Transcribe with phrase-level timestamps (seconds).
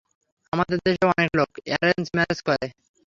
[0.53, 2.65] আমাদের দেশে অনেক লোক, অ্যারেন্জ ম্যারেজ করে।